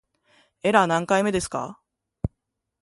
[0.63, 1.79] エラー何回目ですか